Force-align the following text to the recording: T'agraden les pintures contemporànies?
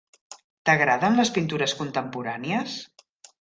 T'agraden 0.69 1.17
les 1.19 1.31
pintures 1.35 1.75
contemporànies? 1.83 2.81